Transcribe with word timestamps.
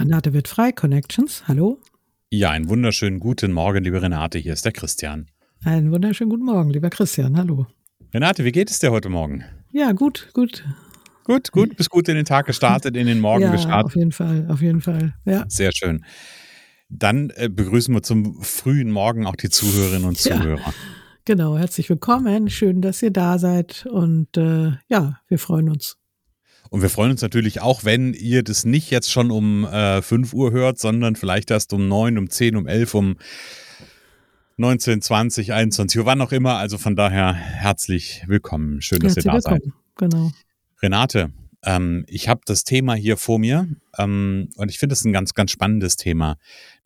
Renate 0.00 0.32
wird 0.32 0.48
frei, 0.48 0.72
Connections. 0.72 1.46
Hallo. 1.46 1.80
Ja, 2.30 2.50
einen 2.50 2.68
wunderschönen 2.68 3.20
guten 3.20 3.52
Morgen, 3.52 3.84
liebe 3.84 4.02
Renate. 4.02 4.38
Hier 4.38 4.52
ist 4.52 4.64
der 4.64 4.72
Christian. 4.72 5.30
Einen 5.62 5.92
wunderschönen 5.92 6.30
guten 6.30 6.44
Morgen, 6.44 6.70
lieber 6.70 6.90
Christian. 6.90 7.36
Hallo. 7.36 7.66
Renate, 8.12 8.44
wie 8.44 8.50
geht 8.50 8.70
es 8.70 8.80
dir 8.80 8.90
heute 8.90 9.08
Morgen? 9.08 9.44
Ja, 9.70 9.92
gut, 9.92 10.30
gut. 10.32 10.64
Gut, 11.22 11.52
gut, 11.52 11.76
bist 11.76 11.90
gut 11.90 12.08
in 12.08 12.16
den 12.16 12.24
Tag 12.24 12.46
gestartet, 12.46 12.96
in 12.96 13.06
den 13.06 13.20
Morgen 13.20 13.44
ja, 13.44 13.52
gestartet. 13.52 13.86
Auf 13.86 13.94
jeden 13.94 14.12
Fall, 14.12 14.46
auf 14.50 14.60
jeden 14.60 14.80
Fall. 14.80 15.14
Ja. 15.24 15.44
Sehr 15.48 15.70
schön. 15.72 16.04
Dann 16.88 17.30
äh, 17.36 17.48
begrüßen 17.48 17.94
wir 17.94 18.02
zum 18.02 18.42
frühen 18.42 18.90
Morgen 18.90 19.26
auch 19.26 19.36
die 19.36 19.48
Zuhörerinnen 19.48 20.08
und 20.08 20.18
Zuhörer. 20.18 20.58
Ja, 20.58 20.74
genau, 21.24 21.56
herzlich 21.56 21.88
willkommen. 21.88 22.50
Schön, 22.50 22.82
dass 22.82 23.00
ihr 23.00 23.12
da 23.12 23.38
seid. 23.38 23.86
Und 23.86 24.36
äh, 24.36 24.72
ja, 24.88 25.20
wir 25.28 25.38
freuen 25.38 25.70
uns. 25.70 25.98
Und 26.70 26.82
wir 26.82 26.90
freuen 26.90 27.12
uns 27.12 27.22
natürlich 27.22 27.60
auch, 27.60 27.84
wenn 27.84 28.14
ihr 28.14 28.42
das 28.42 28.64
nicht 28.64 28.90
jetzt 28.90 29.10
schon 29.10 29.30
um 29.30 29.64
äh, 29.64 30.02
5 30.02 30.32
Uhr 30.32 30.50
hört, 30.50 30.78
sondern 30.78 31.16
vielleicht 31.16 31.50
erst 31.50 31.72
um 31.72 31.88
9, 31.88 32.18
um 32.18 32.30
10, 32.30 32.56
um 32.56 32.66
11, 32.66 32.94
um 32.94 33.16
19, 34.56 35.02
20, 35.02 35.52
21 35.52 36.00
Uhr, 36.00 36.06
wann 36.06 36.20
auch 36.20 36.32
immer. 36.32 36.56
Also 36.56 36.78
von 36.78 36.96
daher 36.96 37.32
herzlich 37.34 38.24
willkommen. 38.26 38.80
Schön, 38.80 39.00
dass 39.00 39.16
herzlich 39.16 39.26
ihr 39.26 39.30
da 39.30 39.50
willkommen. 39.50 39.72
seid. 39.96 40.10
Genau. 40.10 40.32
Renate, 40.82 41.30
ähm, 41.64 42.04
ich 42.08 42.28
habe 42.28 42.42
das 42.44 42.64
Thema 42.64 42.94
hier 42.94 43.16
vor 43.16 43.38
mir 43.38 43.68
ähm, 43.98 44.48
und 44.56 44.70
ich 44.70 44.78
finde 44.78 44.92
es 44.92 45.04
ein 45.04 45.12
ganz, 45.12 45.34
ganz 45.34 45.50
spannendes 45.50 45.96
Thema, 45.96 46.36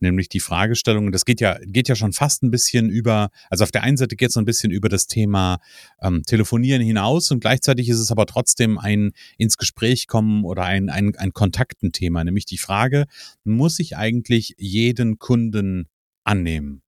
nämlich 0.01 0.29
die 0.29 0.41
Fragestellung, 0.41 1.13
das 1.13 1.25
geht 1.25 1.41
ja, 1.41 1.59
geht 1.65 1.89
ja 1.89 1.97
schon 1.97 2.13
fast 2.13 2.43
ein 2.43 2.51
bisschen 2.51 2.89
über, 2.89 3.31
also 3.51 3.65
auf 3.65 3.71
der 3.71 3.83
einen 3.83 3.97
Seite 3.97 4.17
geht 4.17 4.29
es 4.29 4.35
so 4.35 4.41
ein 4.41 4.47
bisschen 4.47 4.71
über 4.71 4.89
das 4.89 5.07
Thema 5.07 5.59
ähm, 6.01 6.23
Telefonieren 6.25 6.83
hinaus 6.83 7.31
und 7.31 7.41
gleichzeitig 7.41 7.89
ist 7.89 7.99
es 7.99 8.11
aber 8.11 8.27
trotzdem 8.27 8.79
ein 8.79 9.13
ins 9.37 9.57
Gespräch 9.57 10.07
kommen 10.07 10.45
oder 10.45 10.65
ein, 10.65 10.91
ein, 10.91 11.15
ein 11.17 11.33
Kontaktenthema, 11.33 12.25
nämlich 12.25 12.47
die 12.47 12.59
Frage, 12.59 13.07
muss 13.45 13.79
ich 13.79 13.97
eigentlich 13.97 14.55
jeden 14.59 15.19
Kunden 15.19 15.89
annehmen? 16.25 16.83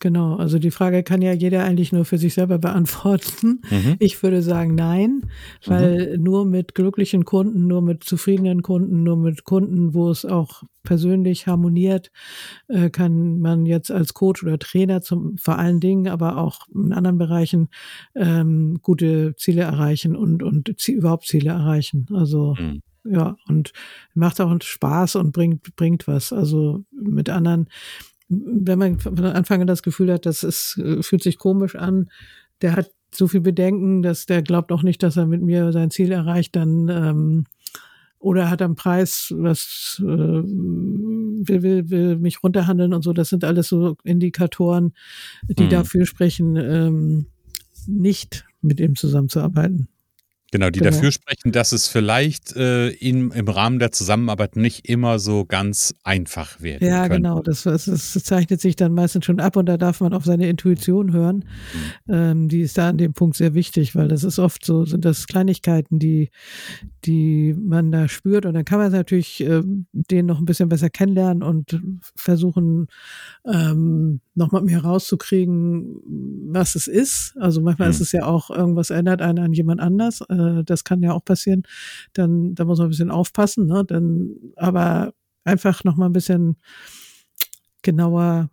Genau, 0.00 0.36
also 0.36 0.58
die 0.58 0.72
Frage 0.72 1.04
kann 1.04 1.22
ja 1.22 1.32
jeder 1.32 1.62
eigentlich 1.62 1.92
nur 1.92 2.04
für 2.04 2.18
sich 2.18 2.34
selber 2.34 2.58
beantworten. 2.58 3.62
Mhm. 3.70 3.96
Ich 4.00 4.22
würde 4.22 4.42
sagen 4.42 4.74
nein, 4.74 5.22
weil 5.64 6.16
mhm. 6.16 6.22
nur 6.22 6.44
mit 6.44 6.74
glücklichen 6.74 7.24
Kunden, 7.24 7.68
nur 7.68 7.80
mit 7.80 8.02
zufriedenen 8.02 8.62
Kunden, 8.62 9.04
nur 9.04 9.16
mit 9.16 9.44
Kunden, 9.44 9.94
wo 9.94 10.10
es 10.10 10.24
auch 10.24 10.64
persönlich 10.82 11.46
harmoniert, 11.46 12.10
äh, 12.68 12.90
kann 12.90 13.38
man 13.38 13.66
jetzt 13.66 13.90
als 13.90 14.14
Coach 14.14 14.42
oder 14.42 14.58
Trainer 14.58 15.00
zum, 15.00 15.38
vor 15.38 15.58
allen 15.58 15.78
Dingen, 15.80 16.08
aber 16.08 16.38
auch 16.38 16.66
in 16.74 16.92
anderen 16.92 17.16
Bereichen 17.16 17.68
ähm, 18.16 18.80
gute 18.82 19.36
Ziele 19.36 19.62
erreichen 19.62 20.16
und, 20.16 20.42
und 20.42 20.68
überhaupt 20.88 21.26
Ziele 21.26 21.50
erreichen. 21.50 22.06
Also 22.12 22.56
mhm. 22.58 22.82
ja, 23.04 23.36
und 23.46 23.72
macht 24.12 24.40
auch 24.40 24.54
Spaß 24.60 25.16
und 25.16 25.32
bringt, 25.32 25.76
bringt 25.76 26.08
was. 26.08 26.32
Also 26.32 26.84
mit 26.90 27.30
anderen 27.30 27.68
wenn 28.28 28.78
man 28.78 28.98
von 28.98 29.18
Anfang 29.20 29.60
an 29.60 29.66
das 29.66 29.82
Gefühl 29.82 30.12
hat, 30.12 30.26
das 30.26 30.42
ist, 30.42 30.78
äh, 30.78 31.02
fühlt 31.02 31.22
sich 31.22 31.38
komisch 31.38 31.76
an, 31.76 32.10
der 32.62 32.76
hat 32.76 32.90
so 33.14 33.28
viel 33.28 33.40
Bedenken, 33.40 34.02
dass 34.02 34.26
der 34.26 34.42
glaubt 34.42 34.72
auch 34.72 34.82
nicht, 34.82 35.02
dass 35.02 35.16
er 35.16 35.26
mit 35.26 35.42
mir 35.42 35.72
sein 35.72 35.90
Ziel 35.90 36.10
erreicht, 36.10 36.56
dann 36.56 36.88
ähm, 36.88 37.44
oder 38.18 38.48
hat 38.48 38.62
am 38.62 38.74
Preis 38.74 39.32
was 39.36 40.00
äh, 40.02 40.06
will, 40.06 41.62
will, 41.62 41.90
will 41.90 42.16
mich 42.16 42.42
runterhandeln 42.42 42.94
und 42.94 43.02
so. 43.02 43.12
Das 43.12 43.28
sind 43.28 43.44
alles 43.44 43.68
so 43.68 43.96
Indikatoren, 44.02 44.94
die 45.46 45.64
mhm. 45.64 45.68
dafür 45.68 46.06
sprechen, 46.06 46.56
ähm, 46.56 47.26
nicht 47.86 48.46
mit 48.62 48.80
ihm 48.80 48.96
zusammenzuarbeiten. 48.96 49.88
Genau, 50.54 50.70
die 50.70 50.78
genau. 50.78 50.92
dafür 50.92 51.10
sprechen, 51.10 51.50
dass 51.50 51.72
es 51.72 51.88
vielleicht 51.88 52.54
äh, 52.54 52.90
in, 52.90 53.32
im 53.32 53.48
Rahmen 53.48 53.80
der 53.80 53.90
Zusammenarbeit 53.90 54.54
nicht 54.54 54.88
immer 54.88 55.18
so 55.18 55.44
ganz 55.44 55.96
einfach 56.04 56.60
wird. 56.60 56.80
Ja, 56.80 57.08
könnte. 57.08 57.16
genau. 57.16 57.42
Das, 57.42 57.64
das, 57.64 57.86
das, 57.86 58.12
zeichnet 58.12 58.60
sich 58.60 58.76
dann 58.76 58.94
meistens 58.94 59.24
schon 59.24 59.40
ab 59.40 59.56
und 59.56 59.66
da 59.66 59.76
darf 59.76 60.00
man 60.00 60.12
auf 60.12 60.24
seine 60.24 60.48
Intuition 60.48 61.12
hören. 61.12 61.44
Mhm. 62.06 62.14
Ähm, 62.14 62.48
die 62.48 62.60
ist 62.60 62.78
da 62.78 62.90
an 62.90 62.98
dem 62.98 63.14
Punkt 63.14 63.36
sehr 63.36 63.54
wichtig, 63.54 63.96
weil 63.96 64.06
das 64.06 64.22
ist 64.22 64.38
oft 64.38 64.64
so, 64.64 64.84
sind 64.84 65.04
das 65.04 65.26
Kleinigkeiten, 65.26 65.98
die, 65.98 66.30
die 67.04 67.56
man 67.58 67.90
da 67.90 68.06
spürt. 68.06 68.46
Und 68.46 68.54
dann 68.54 68.64
kann 68.64 68.78
man 68.78 68.92
natürlich 68.92 69.40
äh, 69.40 69.60
den 69.64 70.26
noch 70.26 70.38
ein 70.38 70.44
bisschen 70.44 70.68
besser 70.68 70.88
kennenlernen 70.88 71.42
und 71.42 71.80
versuchen, 72.14 72.86
ähm, 73.44 74.20
nochmal 74.36 74.62
mehr 74.62 74.84
rauszukriegen, 74.84 75.96
was 76.52 76.76
es 76.76 76.86
ist. 76.86 77.36
Also 77.40 77.60
manchmal 77.60 77.88
mhm. 77.88 77.94
ist 77.94 78.00
es 78.00 78.12
ja 78.12 78.24
auch, 78.24 78.50
irgendwas 78.50 78.90
erinnert 78.90 79.20
einen 79.20 79.40
an 79.40 79.52
jemand 79.52 79.80
anders. 79.80 80.20
Äh, 80.28 80.43
äh, 80.44 80.64
das 80.64 80.84
kann 80.84 81.02
ja 81.02 81.12
auch 81.12 81.24
passieren. 81.24 81.62
Dann, 82.12 82.54
da 82.54 82.64
muss 82.64 82.78
man 82.78 82.88
ein 82.88 82.90
bisschen 82.90 83.10
aufpassen, 83.10 83.66
ne? 83.66 83.84
Dann, 83.84 84.34
aber 84.56 85.14
einfach 85.44 85.84
noch 85.84 85.96
mal 85.96 86.06
ein 86.06 86.12
bisschen 86.12 86.56
genauer 87.82 88.50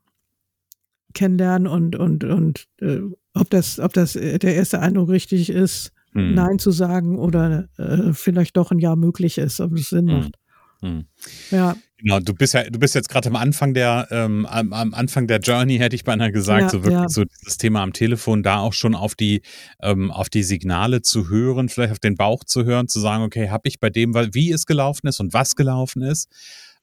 kennenlernen 1.14 1.68
und 1.68 1.96
und 1.96 2.24
und 2.24 2.68
äh, 2.80 3.02
ob 3.34 3.50
das 3.50 3.80
ob 3.80 3.94
das 3.94 4.16
äh, 4.16 4.40
der 4.40 4.56
erste 4.56 4.80
Eindruck 4.80 5.10
richtig 5.10 5.50
ist, 5.50 5.92
hm. 6.14 6.34
Nein 6.34 6.60
zu 6.60 6.72
sagen 6.72 7.18
oder 7.18 7.70
äh, 7.78 8.14
vielleicht 8.14 8.58
doch 8.58 8.72
ein 8.72 8.80
Ja 8.80 8.96
möglich 8.96 9.38
ist, 9.38 9.60
ob 9.62 9.74
es 9.74 9.90
Sinn 9.90 10.10
hm. 10.10 10.18
macht. 10.18 10.36
Hm. 10.82 11.06
Ja. 11.52 11.76
Genau, 11.98 12.20
du 12.20 12.34
bist 12.34 12.56
ja, 12.56 12.64
du 12.64 12.80
bist 12.80 12.96
jetzt 12.96 13.10
gerade 13.10 13.30
am 13.30 13.36
Anfang 13.36 13.76
der, 13.76 14.08
ähm, 14.10 14.48
am, 14.48 14.74
am, 14.74 14.94
Anfang 14.96 15.28
der 15.28 15.40
Journey, 15.40 15.78
hätte 15.78 15.96
ich 15.96 16.04
beinahe 16.04 16.32
gesagt, 16.32 16.62
ja, 16.62 16.70
so 16.70 16.84
wirklich 16.84 16.94
ja. 16.94 17.10
so 17.10 17.24
dieses 17.24 17.58
Thema 17.58 17.84
am 17.84 17.94
Telefon, 17.94 18.42
da 18.42 18.60
auch 18.60 18.74
schon 18.74 18.96
auf 18.96 19.14
die, 19.14 19.44
ähm, 19.82 20.10
auf 20.10 20.30
die 20.30 20.42
Signale 20.42 21.04
zu 21.04 21.30
hören, 21.30 21.70
vielleicht 21.70 21.92
auf 21.92 22.00
den 22.00 22.16
Bauch 22.16 22.44
zu 22.44 22.66
hören, 22.66 22.88
zu 22.88 23.00
sagen, 23.00 23.24
okay, 23.24 23.50
habe 23.50 23.68
ich 23.68 23.80
bei 23.80 23.92
dem, 23.92 24.16
wie 24.16 24.52
es 24.52 24.66
gelaufen 24.66 25.08
ist 25.08 25.20
und 25.20 25.34
was 25.34 25.56
gelaufen 25.56 26.02
ist 26.02 26.28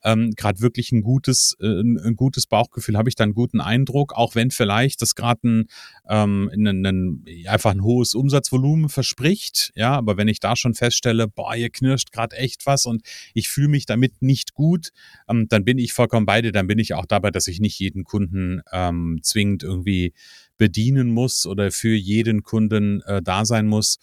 ähm, 0.04 0.32
gerade 0.36 0.60
wirklich 0.60 0.92
ein 0.92 1.02
gutes, 1.02 1.56
äh, 1.60 1.80
ein 1.80 2.16
gutes 2.16 2.46
Bauchgefühl, 2.46 2.96
habe 2.96 3.08
ich 3.08 3.14
da 3.14 3.24
einen 3.24 3.34
guten 3.34 3.60
Eindruck, 3.60 4.12
auch 4.14 4.34
wenn 4.34 4.50
vielleicht 4.50 5.02
das 5.02 5.14
gerade 5.14 5.40
ein, 5.46 5.66
ähm, 6.08 6.50
ein, 6.52 6.86
ein, 6.86 7.24
einfach 7.46 7.72
ein 7.72 7.82
hohes 7.82 8.14
Umsatzvolumen 8.14 8.88
verspricht, 8.88 9.72
ja, 9.74 9.92
aber 9.96 10.16
wenn 10.16 10.28
ich 10.28 10.40
da 10.40 10.56
schon 10.56 10.74
feststelle, 10.74 11.28
boah, 11.28 11.54
ihr 11.54 11.70
knirscht 11.70 12.12
gerade 12.12 12.36
echt 12.36 12.66
was 12.66 12.86
und 12.86 13.02
ich 13.34 13.48
fühle 13.48 13.68
mich 13.68 13.86
damit 13.86 14.22
nicht 14.22 14.54
gut, 14.54 14.90
ähm, 15.28 15.46
dann 15.48 15.64
bin 15.64 15.78
ich 15.78 15.92
vollkommen 15.92 16.26
beide, 16.26 16.52
dann 16.52 16.66
bin 16.66 16.78
ich 16.78 16.94
auch 16.94 17.06
dabei, 17.06 17.30
dass 17.30 17.48
ich 17.48 17.60
nicht 17.60 17.78
jeden 17.78 18.04
Kunden 18.04 18.62
ähm, 18.72 19.20
zwingend 19.22 19.62
irgendwie 19.62 20.12
bedienen 20.58 21.12
muss 21.12 21.46
oder 21.46 21.70
für 21.70 21.94
jeden 21.94 22.42
Kunden 22.42 23.00
äh, 23.02 23.22
da 23.22 23.44
sein 23.44 23.66
muss. 23.66 23.98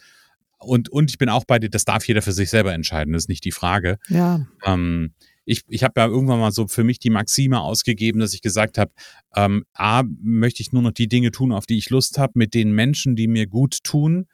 Und, 0.58 0.90
und 0.90 1.12
ich 1.12 1.18
bin 1.18 1.30
auch 1.30 1.46
bei 1.46 1.60
dir, 1.60 1.70
das 1.70 1.86
darf 1.86 2.08
jeder 2.08 2.22
für 2.22 2.32
sich 2.32 2.50
selber 2.50 2.74
entscheiden, 2.74 3.14
das 3.14 3.24
ist 3.24 3.30
nicht 3.30 3.44
die 3.44 3.52
Frage. 3.52 4.00
Ja. 4.08 4.48
Ähm, 4.64 5.14
ich, 5.46 5.64
ich 5.68 5.84
habe 5.84 6.00
ja 6.00 6.08
irgendwann 6.08 6.40
mal 6.40 6.52
so 6.52 6.68
für 6.68 6.84
mich 6.84 7.00
die 7.00 7.10
Maxime 7.10 7.62
ausgegeben, 7.62 8.20
dass 8.20 8.34
ich 8.34 8.42
gesagt 8.42 8.78
habe, 8.78 8.92
ähm, 9.36 9.66
A, 9.74 10.04
möchte 10.22 10.62
ich 10.62 10.74
nur 10.74 10.82
noch 10.82 10.92
die 10.92 11.08
Dinge 11.08 11.32
tun, 11.32 11.52
auf 11.52 11.66
die 11.66 11.78
ich 11.78 11.90
Lust 11.90 12.18
habe, 12.18 12.34
mit 12.36 12.54
den 12.54 12.72
Menschen, 12.72 13.16
die 13.16 13.28
mir 13.28 13.48
gut 13.48 13.84
tun. 13.84 14.28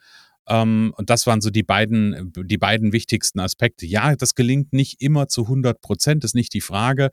Ähm, 0.47 0.93
und 0.97 1.09
das 1.09 1.27
waren 1.27 1.41
so 1.41 1.49
die 1.49 1.63
beiden, 1.63 2.33
die 2.35 2.57
beiden 2.57 2.93
wichtigsten 2.93 3.39
Aspekte. 3.39 3.85
Ja, 3.85 4.15
das 4.15 4.35
gelingt 4.35 4.73
nicht 4.73 5.01
immer 5.01 5.27
zu 5.27 5.43
100 5.43 5.81
Prozent, 5.81 6.23
ist 6.23 6.35
nicht 6.35 6.53
die 6.53 6.61
Frage. 6.61 7.09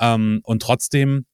Ähm, 0.00 0.40
und 0.42 0.62
trotzdem 0.62 1.26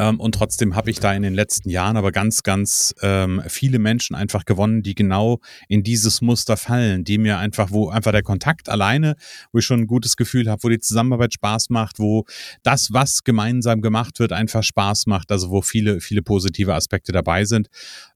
Ähm, 0.00 0.18
und 0.18 0.34
trotzdem 0.34 0.76
habe 0.76 0.90
ich 0.90 0.98
da 0.98 1.12
in 1.12 1.22
den 1.22 1.34
letzten 1.34 1.68
Jahren 1.68 1.98
aber 1.98 2.10
ganz, 2.10 2.42
ganz 2.42 2.94
ähm, 3.02 3.42
viele 3.48 3.78
Menschen 3.78 4.16
einfach 4.16 4.46
gewonnen, 4.46 4.82
die 4.82 4.94
genau 4.94 5.40
in 5.68 5.82
dieses 5.82 6.22
Muster 6.22 6.56
fallen, 6.56 7.04
die 7.04 7.18
mir 7.18 7.36
einfach, 7.36 7.70
wo 7.70 7.90
einfach 7.90 8.12
der 8.12 8.22
Kontakt 8.22 8.70
alleine, 8.70 9.14
wo 9.52 9.58
ich 9.58 9.66
schon 9.66 9.80
ein 9.80 9.86
gutes 9.86 10.16
Gefühl 10.16 10.48
habe, 10.48 10.62
wo 10.64 10.70
die 10.70 10.78
Zusammenarbeit 10.78 11.34
Spaß 11.34 11.68
macht, 11.68 11.98
wo 11.98 12.24
das, 12.62 12.94
was 12.94 13.24
gemeinsam 13.24 13.82
gemacht 13.82 14.18
wird, 14.20 14.32
einfach 14.32 14.62
Spaß 14.62 15.06
macht, 15.06 15.30
also 15.30 15.50
wo 15.50 15.60
viele, 15.60 16.00
viele 16.00 16.22
positive 16.22 16.74
Aspekte 16.74 17.12
dabei 17.12 17.44
sind. 17.44 17.68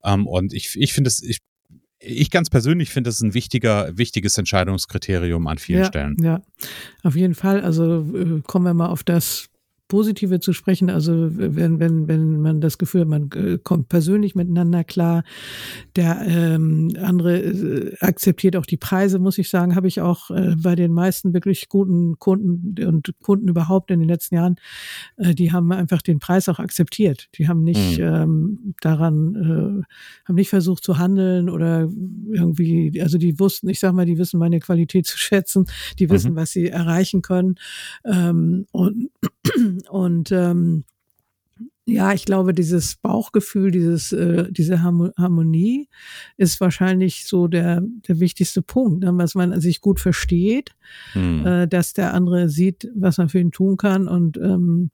Ähm, 0.02 0.26
und 0.26 0.54
ich, 0.54 0.76
ich 0.76 0.94
finde 0.94 1.08
es, 1.08 1.22
ich 1.22 1.40
ich 2.06 2.30
ganz 2.30 2.50
persönlich 2.50 2.90
finde, 2.90 3.08
das 3.08 3.16
ist 3.16 3.22
ein 3.22 3.32
wichtiger, 3.32 3.96
wichtiges 3.96 4.36
Entscheidungskriterium 4.36 5.46
an 5.46 5.56
vielen 5.56 5.80
ja, 5.80 5.86
Stellen. 5.86 6.16
Ja, 6.20 6.42
auf 7.02 7.16
jeden 7.16 7.34
Fall. 7.34 7.62
Also 7.62 8.02
äh, 8.14 8.42
kommen 8.42 8.66
wir 8.66 8.74
mal 8.74 8.88
auf 8.88 9.04
das 9.04 9.48
Positive 9.88 10.40
zu 10.40 10.52
sprechen. 10.52 10.88
Also 10.88 11.28
wenn, 11.30 11.78
wenn, 11.78 12.08
wenn 12.08 12.40
man 12.40 12.60
das 12.60 12.78
Gefühl 12.78 13.02
hat, 13.02 13.08
man 13.08 13.30
äh, 13.32 13.58
kommt 13.62 13.88
persönlich 13.88 14.34
miteinander 14.34 14.82
klar, 14.82 15.24
der 15.94 16.22
ähm, 16.26 16.96
andere 17.00 17.38
äh, 17.38 17.96
akzeptiert 18.00 18.56
auch 18.56 18.66
die 18.66 18.78
Preise, 18.78 19.18
muss 19.18 19.36
ich 19.36 19.50
sagen, 19.50 19.76
habe 19.76 19.88
ich 19.88 20.00
auch 20.00 20.30
äh, 20.30 20.56
bei 20.56 20.74
den 20.74 20.92
meisten 20.92 21.34
wirklich 21.34 21.68
guten 21.68 22.18
Kunden 22.18 22.82
und 22.86 23.14
Kunden 23.22 23.48
überhaupt 23.48 23.90
in 23.90 24.00
den 24.00 24.08
letzten 24.08 24.36
Jahren, 24.36 24.56
äh, 25.16 25.34
die 25.34 25.52
haben 25.52 25.70
einfach 25.70 26.00
den 26.00 26.18
Preis 26.18 26.48
auch 26.48 26.58
akzeptiert. 26.58 27.28
Die 27.36 27.46
haben 27.46 27.62
nicht 27.62 27.98
mhm. 27.98 28.04
ähm, 28.04 28.74
daran, 28.80 29.34
äh, 29.34 30.26
haben 30.26 30.34
nicht 30.34 30.48
versucht 30.48 30.82
zu 30.82 30.98
handeln 30.98 31.50
oder 31.50 31.90
irgendwie, 32.30 33.02
also 33.02 33.18
die 33.18 33.38
wussten, 33.38 33.68
ich 33.68 33.80
sag 33.80 33.92
mal, 33.92 34.06
die 34.06 34.16
wissen 34.16 34.38
meine 34.38 34.60
Qualität 34.60 35.06
zu 35.06 35.18
schätzen, 35.18 35.66
die 35.98 36.08
wissen, 36.08 36.32
mhm. 36.32 36.36
was 36.36 36.52
sie 36.52 36.68
erreichen 36.68 37.20
können. 37.20 37.56
Ähm, 38.04 38.66
und 38.72 39.10
und 39.88 40.32
ähm, 40.32 40.84
ja, 41.86 42.14
ich 42.14 42.24
glaube, 42.24 42.54
dieses 42.54 42.96
Bauchgefühl, 42.96 43.70
dieses, 43.70 44.10
äh, 44.12 44.50
diese 44.50 44.82
Harmonie 44.82 45.88
ist 46.38 46.60
wahrscheinlich 46.60 47.26
so 47.26 47.46
der, 47.46 47.82
der 48.08 48.20
wichtigste 48.20 48.62
Punkt, 48.62 49.04
ne? 49.04 49.14
dass 49.18 49.34
man 49.34 49.60
sich 49.60 49.82
gut 49.82 50.00
versteht, 50.00 50.70
hm. 51.12 51.46
äh, 51.46 51.68
dass 51.68 51.92
der 51.92 52.14
andere 52.14 52.48
sieht, 52.48 52.90
was 52.94 53.18
man 53.18 53.28
für 53.28 53.38
ihn 53.38 53.52
tun 53.52 53.76
kann 53.76 54.08
und 54.08 54.38
ähm, 54.38 54.90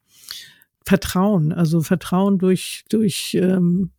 Vertrauen, 0.85 1.53
also 1.53 1.81
Vertrauen 1.81 2.39
durch, 2.39 2.83
durch 2.89 3.37
ähm, 3.39 3.91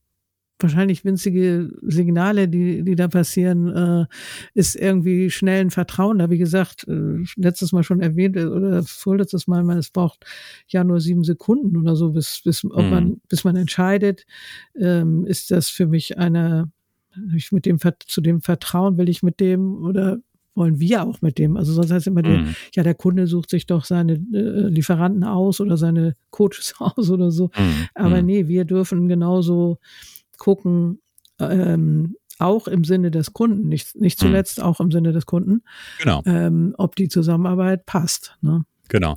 wahrscheinlich 0.62 1.04
winzige 1.04 1.70
Signale, 1.82 2.48
die, 2.48 2.82
die 2.82 2.94
da 2.94 3.08
passieren, 3.08 3.68
äh, 3.68 4.06
ist 4.54 4.76
irgendwie 4.76 5.30
schnell 5.30 5.60
ein 5.60 5.70
Vertrauen. 5.70 6.18
Da, 6.18 6.30
wie 6.30 6.38
gesagt, 6.38 6.86
äh, 6.88 7.24
letztes 7.36 7.72
Mal 7.72 7.82
schon 7.82 8.00
erwähnt 8.00 8.36
äh, 8.36 8.44
oder 8.44 8.82
vorletztes 8.82 9.46
Mal, 9.46 9.62
man, 9.64 9.78
es 9.78 9.90
braucht 9.90 10.24
ja 10.68 10.84
nur 10.84 11.00
sieben 11.00 11.24
Sekunden 11.24 11.76
oder 11.76 11.96
so, 11.96 12.12
bis, 12.12 12.40
bis, 12.44 12.64
ob 12.64 12.84
man, 12.84 13.04
mhm. 13.04 13.20
bis 13.28 13.44
man 13.44 13.56
entscheidet, 13.56 14.24
ähm, 14.78 15.26
ist 15.26 15.50
das 15.50 15.68
für 15.68 15.86
mich 15.86 16.18
eine, 16.18 16.70
ich 17.34 17.52
mit 17.52 17.66
dem, 17.66 17.78
zu 18.06 18.20
dem 18.20 18.40
Vertrauen 18.40 18.96
will 18.98 19.08
ich 19.08 19.22
mit 19.22 19.40
dem 19.40 19.84
oder 19.84 20.18
wollen 20.54 20.80
wir 20.80 21.04
auch 21.04 21.22
mit 21.22 21.38
dem. 21.38 21.56
Also 21.56 21.72
sonst 21.72 21.90
heißt 21.90 22.06
immer, 22.06 22.22
der, 22.22 22.38
mm. 22.38 22.54
ja, 22.74 22.82
der 22.82 22.94
Kunde 22.94 23.26
sucht 23.26 23.50
sich 23.50 23.66
doch 23.66 23.84
seine 23.84 24.14
äh, 24.14 24.68
Lieferanten 24.68 25.24
aus 25.24 25.60
oder 25.60 25.76
seine 25.76 26.16
Coaches 26.30 26.74
aus 26.78 27.10
oder 27.10 27.30
so. 27.30 27.46
Mm. 27.46 27.88
Aber 27.94 28.22
mm. 28.22 28.26
nee, 28.26 28.48
wir 28.48 28.64
dürfen 28.64 29.08
genauso 29.08 29.78
gucken, 30.42 31.00
ähm, 31.38 32.16
auch 32.40 32.66
im 32.66 32.82
Sinne 32.82 33.12
des 33.12 33.32
Kunden, 33.32 33.68
nicht, 33.68 33.94
nicht 33.94 34.20
hm. 34.20 34.28
zuletzt 34.28 34.58
mhm. 34.58 34.64
auch 34.64 34.80
im 34.80 34.90
Sinne 34.90 35.12
des 35.12 35.24
Kunden, 35.24 35.62
genau. 36.00 36.20
ähm, 36.26 36.74
ob 36.78 36.96
die 36.96 37.08
Zusammenarbeit 37.08 37.86
passt. 37.86 38.36
Ne? 38.40 38.64
Genau. 38.92 39.16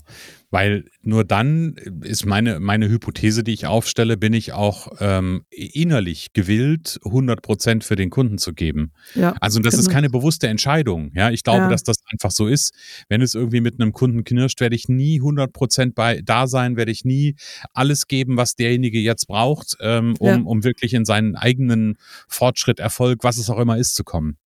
Weil 0.51 0.85
nur 1.01 1.25
dann 1.25 1.75
ist 2.01 2.25
meine, 2.25 2.61
meine 2.61 2.87
Hypothese, 2.87 3.43
die 3.43 3.51
ich 3.51 3.65
aufstelle, 3.65 4.15
bin 4.15 4.31
ich 4.31 4.53
auch 4.53 4.87
ähm, 5.01 5.43
innerlich 5.49 6.31
gewillt, 6.31 6.97
100 7.03 7.41
Prozent 7.41 7.83
für 7.83 7.97
den 7.97 8.09
Kunden 8.09 8.37
zu 8.37 8.53
geben. 8.53 8.93
Ja, 9.15 9.35
also 9.41 9.59
das 9.59 9.73
genau. 9.73 9.81
ist 9.81 9.89
keine 9.89 10.09
bewusste 10.09 10.47
Entscheidung. 10.47 11.11
Ja, 11.13 11.29
ich 11.29 11.43
glaube, 11.43 11.63
ja. 11.63 11.69
dass 11.69 11.83
das 11.83 11.97
einfach 12.09 12.31
so 12.31 12.47
ist. 12.47 12.73
Wenn 13.09 13.21
es 13.21 13.35
irgendwie 13.35 13.59
mit 13.59 13.81
einem 13.81 13.91
Kunden 13.91 14.23
knirscht, 14.23 14.61
werde 14.61 14.77
ich 14.77 14.87
nie 14.87 15.17
100 15.17 15.51
Prozent 15.51 15.93
bei 15.93 16.21
da 16.23 16.47
sein, 16.47 16.77
werde 16.77 16.93
ich 16.93 17.03
nie 17.03 17.35
alles 17.73 18.07
geben, 18.07 18.37
was 18.37 18.55
derjenige 18.55 18.99
jetzt 18.99 19.27
braucht, 19.27 19.75
ähm, 19.81 20.15
um, 20.19 20.27
ja. 20.27 20.37
um 20.37 20.63
wirklich 20.63 20.93
in 20.93 21.03
seinen 21.03 21.35
eigenen 21.35 21.97
Fortschritt, 22.29 22.79
Erfolg, 22.79 23.25
was 23.25 23.39
es 23.39 23.49
auch 23.49 23.59
immer 23.59 23.77
ist, 23.77 23.93
zu 23.93 24.05
kommen. 24.05 24.37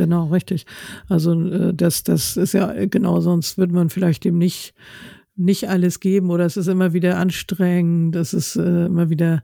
Genau, 0.00 0.28
richtig. 0.28 0.64
Also 1.10 1.38
äh, 1.38 1.74
das, 1.74 2.04
das 2.04 2.38
ist 2.38 2.54
ja 2.54 2.72
äh, 2.72 2.88
genau, 2.88 3.20
sonst 3.20 3.58
würde 3.58 3.74
man 3.74 3.90
vielleicht 3.90 4.24
dem 4.24 4.38
nicht 4.38 4.72
nicht 5.36 5.68
alles 5.68 6.00
geben 6.00 6.30
oder 6.30 6.46
es 6.46 6.56
ist 6.56 6.68
immer 6.68 6.94
wieder 6.94 7.18
anstrengend, 7.18 8.14
das 8.14 8.32
ist 8.32 8.56
äh, 8.56 8.86
immer 8.86 9.10
wieder 9.10 9.42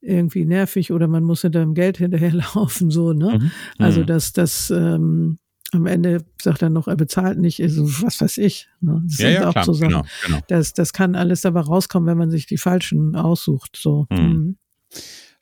irgendwie 0.00 0.46
nervig 0.46 0.90
oder 0.90 1.06
man 1.06 1.22
muss 1.22 1.42
hinter 1.42 1.60
dem 1.60 1.74
Geld 1.74 1.98
hinterherlaufen, 1.98 2.90
so, 2.90 3.12
ne? 3.12 3.40
Mhm. 3.40 3.50
Also 3.76 4.00
mhm. 4.00 4.06
dass 4.06 4.32
das 4.32 4.70
ähm, 4.70 5.38
am 5.72 5.84
Ende 5.84 6.24
sagt 6.40 6.62
er 6.62 6.70
noch, 6.70 6.88
er 6.88 6.96
bezahlt 6.96 7.38
nicht, 7.38 7.60
also 7.60 7.84
was 8.02 8.22
weiß 8.22 8.38
ich. 8.38 8.70
Ne? 8.80 9.02
Das 9.04 9.18
ja, 9.18 9.26
sind 9.26 9.34
ja, 9.34 9.48
auch 9.48 9.52
klar, 9.52 9.64
so 9.66 9.72
Sachen. 9.74 9.90
Genau, 9.90 10.04
genau. 10.24 10.38
Das, 10.48 10.72
das 10.72 10.94
kann 10.94 11.14
alles 11.14 11.42
dabei 11.42 11.60
rauskommen, 11.60 12.08
wenn 12.08 12.18
man 12.18 12.30
sich 12.30 12.46
die 12.46 12.58
falschen 12.58 13.16
aussucht. 13.16 13.76
So. 13.76 14.06
Mhm. 14.10 14.16
mhm 14.18 14.56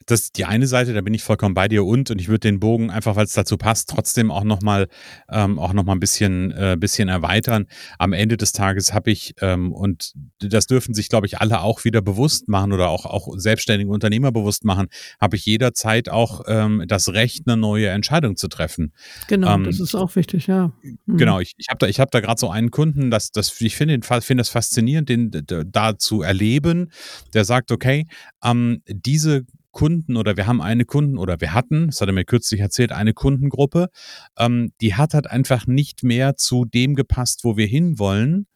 das 0.08 0.22
ist 0.22 0.38
die 0.38 0.46
eine 0.46 0.66
Seite, 0.66 0.94
da 0.94 1.02
bin 1.02 1.12
ich 1.12 1.22
vollkommen 1.22 1.54
bei 1.54 1.68
dir 1.68 1.84
und 1.84 2.10
und 2.10 2.20
ich 2.20 2.28
würde 2.28 2.40
den 2.40 2.60
Bogen 2.60 2.90
einfach, 2.90 3.14
weil 3.14 3.26
es 3.26 3.34
dazu 3.34 3.58
passt, 3.58 3.90
trotzdem 3.90 4.30
auch 4.30 4.44
nochmal 4.44 4.88
ähm, 5.30 5.58
auch 5.58 5.74
noch 5.74 5.84
mal 5.84 5.92
ein 5.92 6.00
bisschen 6.00 6.50
äh, 6.52 6.76
bisschen 6.78 7.08
erweitern. 7.08 7.66
Am 7.98 8.14
Ende 8.14 8.38
des 8.38 8.52
Tages 8.52 8.94
habe 8.94 9.10
ich 9.10 9.34
ähm, 9.40 9.72
und 9.72 10.14
das 10.40 10.66
dürfen 10.66 10.94
sich, 10.94 11.10
glaube 11.10 11.26
ich, 11.26 11.38
alle 11.38 11.60
auch 11.60 11.84
wieder 11.84 12.00
bewusst 12.00 12.48
machen 12.48 12.72
oder 12.72 12.88
auch 12.88 13.04
auch 13.04 13.28
selbstständige 13.36 13.90
Unternehmer 13.90 14.32
bewusst 14.32 14.64
machen, 14.64 14.88
habe 15.20 15.36
ich 15.36 15.44
jederzeit 15.44 16.08
auch 16.08 16.42
ähm, 16.46 16.84
das 16.88 17.12
Recht, 17.12 17.46
eine 17.46 17.58
neue 17.58 17.88
Entscheidung 17.88 18.36
zu 18.36 18.48
treffen. 18.48 18.92
Genau, 19.28 19.54
ähm, 19.54 19.64
das 19.64 19.78
ist 19.78 19.94
auch 19.94 20.16
wichtig, 20.16 20.46
ja. 20.46 20.72
Mhm. 20.82 21.18
Genau, 21.18 21.40
ich, 21.40 21.52
ich 21.58 21.68
habe 21.68 21.78
da 21.78 21.86
ich 21.86 22.00
habe 22.00 22.10
da 22.10 22.20
gerade 22.20 22.40
so 22.40 22.50
einen 22.50 22.70
Kunden, 22.70 23.10
das 23.10 23.30
das 23.30 23.60
ich 23.60 23.76
finde 23.76 24.00
finde 24.02 24.40
das 24.40 24.48
faszinierend, 24.48 25.08
den 25.10 25.30
da 25.66 25.98
zu 25.98 26.22
erleben, 26.22 26.90
der 27.34 27.44
sagt, 27.44 27.70
okay, 27.70 28.06
ähm, 28.42 28.82
diese 28.88 29.44
Kunden 29.78 30.16
oder 30.16 30.36
wir 30.36 30.48
haben 30.48 30.60
eine 30.60 30.84
Kunden 30.84 31.18
oder 31.18 31.40
wir 31.40 31.54
hatten, 31.54 31.86
das 31.86 32.00
hat 32.00 32.08
er 32.08 32.12
mir 32.12 32.24
kürzlich 32.24 32.60
erzählt, 32.60 32.90
eine 32.90 33.14
Kundengruppe, 33.14 33.90
ähm, 34.36 34.72
die 34.80 34.96
hat 34.96 35.14
halt 35.14 35.30
einfach 35.30 35.68
nicht 35.68 36.02
mehr 36.02 36.34
zu 36.34 36.64
dem 36.64 36.96
gepasst, 36.96 37.44
wo 37.44 37.56
wir 37.56 37.68
hinwollen. 37.68 38.48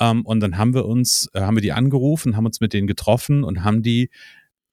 Ähm, 0.00 0.26
und 0.26 0.40
dann 0.40 0.58
haben 0.58 0.74
wir 0.74 0.86
uns, 0.86 1.30
äh, 1.34 1.40
haben 1.42 1.56
wir 1.56 1.62
die 1.62 1.70
angerufen, 1.70 2.36
haben 2.36 2.46
uns 2.46 2.58
mit 2.58 2.72
denen 2.72 2.88
getroffen 2.88 3.44
und 3.44 3.62
haben 3.62 3.84
die 3.84 4.10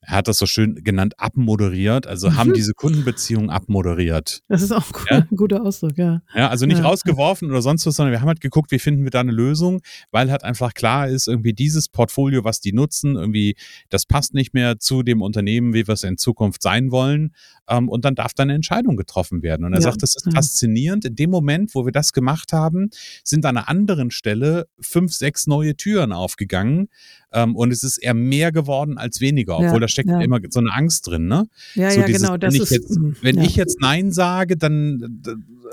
er 0.05 0.17
hat 0.17 0.27
das 0.27 0.37
so 0.37 0.45
schön 0.45 0.75
genannt, 0.83 1.13
abmoderiert, 1.17 2.07
also 2.07 2.29
mhm. 2.29 2.37
haben 2.37 2.53
diese 2.53 2.73
Kundenbeziehung 2.73 3.49
abmoderiert. 3.49 4.41
Das 4.47 4.61
ist 4.61 4.71
auch 4.71 4.85
ja? 5.09 5.19
ein 5.19 5.27
guter 5.35 5.63
Ausdruck, 5.63 5.97
ja. 5.97 6.21
Ja, 6.35 6.49
also 6.49 6.65
nicht 6.65 6.79
ja. 6.79 6.85
rausgeworfen 6.85 7.49
oder 7.49 7.61
sonst 7.61 7.85
was, 7.85 7.95
sondern 7.95 8.11
wir 8.11 8.21
haben 8.21 8.27
halt 8.27 8.41
geguckt, 8.41 8.71
wie 8.71 8.79
finden 8.79 9.03
wir 9.03 9.11
da 9.11 9.21
eine 9.21 9.31
Lösung, 9.31 9.81
weil 10.11 10.29
halt 10.31 10.43
einfach 10.43 10.73
klar 10.73 11.07
ist, 11.07 11.27
irgendwie 11.27 11.53
dieses 11.53 11.89
Portfolio, 11.89 12.43
was 12.43 12.59
die 12.59 12.73
nutzen, 12.73 13.15
irgendwie, 13.15 13.55
das 13.89 14.05
passt 14.05 14.33
nicht 14.33 14.53
mehr 14.53 14.79
zu 14.79 15.03
dem 15.03 15.21
Unternehmen, 15.21 15.73
wie 15.73 15.87
wir 15.87 15.93
es 15.93 16.03
in 16.03 16.17
Zukunft 16.17 16.61
sein 16.61 16.91
wollen. 16.91 17.33
Ähm, 17.69 17.87
und 17.87 18.03
dann 18.03 18.15
darf 18.15 18.33
da 18.33 18.43
eine 18.43 18.53
Entscheidung 18.53 18.97
getroffen 18.97 19.41
werden. 19.41 19.65
Und 19.65 19.73
er 19.73 19.79
ja. 19.79 19.83
sagt, 19.83 20.03
das 20.03 20.15
ist 20.15 20.33
faszinierend. 20.33 21.05
In 21.05 21.15
dem 21.15 21.29
Moment, 21.29 21.73
wo 21.75 21.85
wir 21.85 21.91
das 21.91 22.11
gemacht 22.11 22.51
haben, 22.51 22.89
sind 23.23 23.45
an 23.45 23.57
einer 23.57 23.69
anderen 23.69 24.11
Stelle 24.11 24.67
fünf, 24.79 25.13
sechs 25.13 25.47
neue 25.47 25.75
Türen 25.75 26.11
aufgegangen. 26.11 26.89
Ähm, 27.31 27.55
und 27.55 27.71
es 27.71 27.83
ist 27.83 27.97
eher 27.97 28.13
mehr 28.13 28.51
geworden 28.51 28.97
als 28.97 29.21
weniger, 29.21 29.57
obwohl 29.57 29.79
das 29.79 29.91
steckt 29.93 30.09
ja. 30.09 30.19
immer 30.19 30.39
so 30.49 30.59
eine 30.59 30.73
Angst 30.73 31.07
drin, 31.07 31.27
ne? 31.27 31.47
Ja, 31.75 31.91
so 31.91 32.01
ja, 32.01 32.05
dieses, 32.05 32.21
genau. 32.21 32.37
Das 32.37 32.53
wenn 32.53 32.61
ist, 32.61 32.71
ich 32.71 32.77
jetzt, 32.77 32.99
wenn 33.21 33.37
ja. 33.37 33.43
ich 33.43 33.55
jetzt 33.55 33.81
Nein 33.81 34.11
sage, 34.11 34.57
dann 34.57 35.21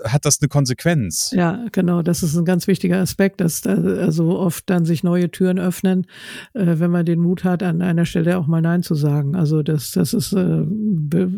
hat 0.04 0.24
das 0.24 0.40
eine 0.40 0.48
Konsequenz. 0.48 1.32
Ja, 1.34 1.64
genau. 1.72 2.02
Das 2.02 2.22
ist 2.22 2.36
ein 2.36 2.44
ganz 2.44 2.66
wichtiger 2.66 2.98
Aspekt, 2.98 3.40
dass 3.40 3.60
da 3.60 3.74
also 3.74 4.38
oft 4.38 4.68
dann 4.70 4.84
sich 4.84 5.02
neue 5.02 5.30
Türen 5.30 5.58
öffnen, 5.58 6.06
äh, 6.54 6.78
wenn 6.78 6.90
man 6.90 7.04
den 7.04 7.20
Mut 7.20 7.44
hat, 7.44 7.62
an 7.62 7.82
einer 7.82 8.04
Stelle 8.04 8.38
auch 8.38 8.46
mal 8.46 8.62
Nein 8.62 8.82
zu 8.82 8.94
sagen. 8.94 9.36
Also 9.36 9.62
das, 9.62 9.92
das 9.92 10.14
ist 10.14 10.32
äh, 10.32 10.64
be 10.66 11.30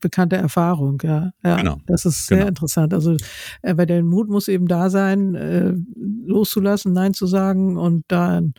bekannte 0.00 0.36
Erfahrung, 0.36 1.00
ja. 1.02 1.32
ja 1.42 1.56
genau. 1.56 1.78
Das 1.86 2.04
ist 2.04 2.26
sehr 2.26 2.38
genau. 2.38 2.48
interessant. 2.48 2.94
Also, 2.94 3.16
äh, 3.62 3.76
weil 3.76 3.86
der 3.86 4.02
Mut 4.02 4.28
muss 4.28 4.48
eben 4.48 4.66
da 4.66 4.90
sein, 4.90 5.34
äh, 5.34 5.72
loszulassen, 6.26 6.92
Nein 6.92 7.14
zu 7.14 7.26
sagen 7.26 7.76
und 7.76 8.04
dann 8.08 8.54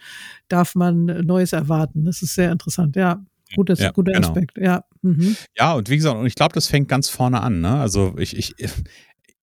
darf 0.48 0.76
man 0.76 1.06
Neues 1.06 1.54
erwarten. 1.54 2.06
Das 2.06 2.22
ist 2.22 2.36
sehr 2.36 2.52
interessant, 2.52 2.96
ja. 2.96 3.24
Gutes, 3.56 3.80
ja, 3.80 3.92
guter 3.92 4.14
genau. 4.14 4.28
Aspekt, 4.28 4.58
ja. 4.58 4.84
Mhm. 5.02 5.36
Ja, 5.58 5.74
und 5.74 5.90
wie 5.90 5.98
gesagt, 5.98 6.18
und 6.18 6.26
ich 6.26 6.36
glaube, 6.36 6.54
das 6.54 6.68
fängt 6.68 6.88
ganz 6.88 7.10
vorne 7.10 7.42
an. 7.42 7.62
Ne? 7.62 7.80
Also 7.80 8.16
ich, 8.18 8.38
ich, 8.38 8.54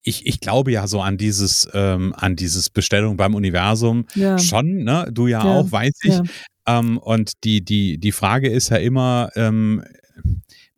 ich, 0.03 0.25
ich 0.25 0.39
glaube 0.39 0.71
ja 0.71 0.87
so 0.87 1.01
an 1.01 1.17
dieses, 1.17 1.67
ähm, 1.73 2.13
an 2.15 2.35
dieses 2.35 2.69
Bestellung 2.69 3.17
beim 3.17 3.35
Universum 3.35 4.05
ja. 4.15 4.37
schon, 4.37 4.83
ne? 4.83 5.07
Du 5.11 5.27
ja, 5.27 5.43
ja. 5.43 5.51
auch, 5.51 5.71
weiß 5.71 5.99
ich. 6.03 6.19
Ähm, 6.65 6.97
und 6.97 7.43
die, 7.43 7.63
die, 7.63 7.97
die 7.97 8.11
Frage 8.11 8.49
ist 8.49 8.69
ja 8.69 8.77
immer, 8.77 9.29
ähm, 9.35 9.83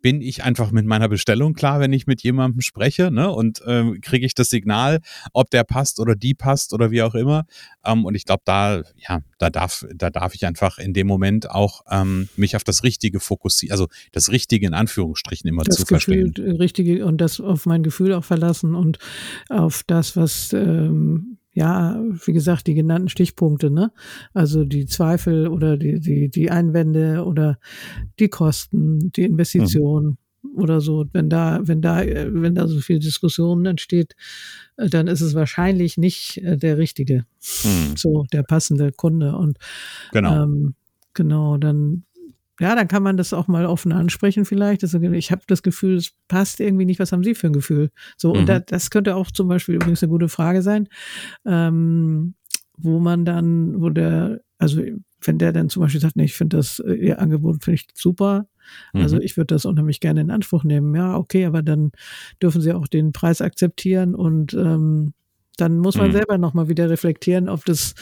bin 0.01 0.21
ich 0.21 0.43
einfach 0.43 0.71
mit 0.71 0.85
meiner 0.85 1.09
Bestellung 1.09 1.53
klar, 1.53 1.79
wenn 1.79 1.93
ich 1.93 2.07
mit 2.07 2.21
jemandem 2.21 2.61
spreche, 2.61 3.11
ne? 3.11 3.31
Und 3.31 3.61
ähm, 3.65 3.99
kriege 4.01 4.25
ich 4.25 4.33
das 4.33 4.49
Signal, 4.49 4.99
ob 5.33 5.49
der 5.49 5.63
passt 5.63 5.99
oder 5.99 6.15
die 6.15 6.33
passt 6.33 6.73
oder 6.73 6.91
wie 6.91 7.01
auch 7.03 7.15
immer. 7.15 7.45
Ähm, 7.85 8.05
und 8.05 8.15
ich 8.15 8.25
glaube, 8.25 8.43
da, 8.45 8.81
ja, 8.97 9.21
da 9.37 9.49
darf, 9.49 9.85
da 9.93 10.09
darf 10.09 10.35
ich 10.35 10.45
einfach 10.45 10.77
in 10.77 10.93
dem 10.93 11.07
Moment 11.07 11.49
auch 11.49 11.81
ähm, 11.89 12.29
mich 12.35 12.55
auf 12.55 12.63
das 12.63 12.83
Richtige 12.83 13.19
fokussieren, 13.19 13.71
also 13.71 13.87
das 14.11 14.31
Richtige 14.31 14.67
in 14.67 14.73
Anführungsstrichen 14.73 15.47
immer 15.49 15.63
das 15.63 15.75
zu 15.75 15.83
Gefühl, 15.83 16.31
verstehen. 16.31 16.57
Richtige 16.57 17.05
und 17.05 17.19
das 17.19 17.39
auf 17.39 17.65
mein 17.65 17.83
Gefühl 17.83 18.13
auch 18.13 18.23
verlassen 18.23 18.75
und 18.75 18.97
auf 19.49 19.83
das, 19.85 20.15
was 20.15 20.53
ähm, 20.53 21.37
ja, 21.53 22.01
wie 22.25 22.33
gesagt, 22.33 22.67
die 22.67 22.75
genannten 22.75 23.09
Stichpunkte, 23.09 23.69
ne? 23.69 23.91
Also 24.33 24.63
die 24.63 24.85
Zweifel 24.85 25.47
oder 25.47 25.77
die, 25.77 25.99
die, 25.99 26.29
die 26.29 26.49
Einwände 26.49 27.25
oder 27.25 27.59
die 28.19 28.29
Kosten, 28.29 29.11
die 29.11 29.23
Investitionen 29.23 30.17
mhm. 30.43 30.57
oder 30.57 30.79
so. 30.79 31.05
Wenn 31.11 31.29
da, 31.29 31.59
wenn 31.63 31.81
da, 31.81 32.05
wenn 32.05 32.55
da 32.55 32.67
so 32.67 32.79
viel 32.79 32.99
Diskussion 32.99 33.65
entsteht, 33.65 34.15
äh, 34.77 34.87
dann 34.87 35.07
ist 35.07 35.21
es 35.21 35.33
wahrscheinlich 35.33 35.97
nicht 35.97 36.37
äh, 36.37 36.57
der 36.57 36.77
richtige, 36.77 37.25
mhm. 37.63 37.97
so 37.97 38.25
der 38.31 38.43
passende 38.43 38.93
Kunde. 38.93 39.35
Und 39.35 39.57
genau, 40.13 40.43
ähm, 40.43 40.75
genau, 41.13 41.57
dann 41.57 42.05
ja, 42.61 42.75
dann 42.75 42.87
kann 42.87 43.01
man 43.01 43.17
das 43.17 43.33
auch 43.33 43.47
mal 43.47 43.65
offen 43.65 43.91
ansprechen 43.91 44.45
vielleicht. 44.45 44.83
Also 44.83 45.01
ich 45.01 45.31
habe 45.31 45.41
das 45.47 45.63
Gefühl, 45.63 45.95
es 45.97 46.11
passt 46.27 46.59
irgendwie 46.59 46.85
nicht. 46.85 46.99
Was 46.99 47.11
haben 47.11 47.23
Sie 47.23 47.33
für 47.33 47.47
ein 47.47 47.53
Gefühl? 47.53 47.89
So, 48.17 48.33
mhm. 48.33 48.41
und 48.41 48.49
da, 48.49 48.59
das 48.59 48.91
könnte 48.91 49.15
auch 49.15 49.31
zum 49.31 49.47
Beispiel 49.47 49.75
übrigens 49.75 50.03
eine 50.03 50.11
gute 50.11 50.29
Frage 50.29 50.61
sein, 50.61 50.87
ähm, 51.43 52.35
wo 52.77 52.99
man 52.99 53.25
dann, 53.25 53.81
wo 53.81 53.89
der, 53.89 54.41
also 54.59 54.79
wenn 55.23 55.39
der 55.39 55.53
dann 55.53 55.69
zum 55.69 55.81
Beispiel 55.81 56.01
sagt, 56.01 56.15
nee, 56.15 56.25
ich 56.25 56.35
finde 56.35 56.57
das, 56.57 56.77
äh, 56.79 56.93
Ihr 56.93 57.19
Angebot 57.19 57.63
finde 57.63 57.75
ich 57.75 57.87
super, 57.95 58.45
also 58.93 59.15
mhm. 59.15 59.23
ich 59.23 59.37
würde 59.37 59.55
das 59.55 59.65
unheimlich 59.65 59.99
gerne 59.99 60.21
in 60.21 60.29
Anspruch 60.29 60.63
nehmen. 60.63 60.95
Ja, 60.95 61.17
okay, 61.17 61.45
aber 61.45 61.63
dann 61.63 61.91
dürfen 62.41 62.61
Sie 62.61 62.73
auch 62.73 62.87
den 62.87 63.11
Preis 63.11 63.41
akzeptieren 63.41 64.13
und 64.13 64.53
ähm, 64.53 65.13
dann 65.61 65.77
muss 65.77 65.95
man 65.95 66.07
mhm. 66.07 66.13
selber 66.13 66.37
nochmal 66.37 66.67
wieder 66.67 66.89
reflektieren, 66.89 67.47
ob 67.47 67.63
das 67.65 67.93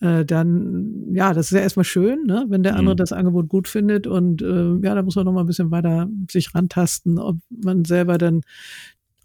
äh, 0.00 0.24
dann, 0.24 1.12
ja, 1.12 1.34
das 1.34 1.46
ist 1.46 1.52
ja 1.52 1.60
erstmal 1.60 1.84
schön, 1.84 2.24
ne, 2.26 2.46
wenn 2.48 2.62
der 2.62 2.76
andere 2.76 2.94
mhm. 2.94 2.98
das 2.98 3.12
Angebot 3.12 3.48
gut 3.48 3.68
findet 3.68 4.06
und 4.06 4.40
äh, 4.40 4.74
ja, 4.84 4.94
da 4.94 5.02
muss 5.02 5.16
man 5.16 5.24
nochmal 5.24 5.44
ein 5.44 5.48
bisschen 5.48 5.70
weiter 5.70 6.08
sich 6.30 6.54
rantasten, 6.54 7.18
ob 7.18 7.36
man 7.50 7.84
selber 7.84 8.18
dann 8.18 8.42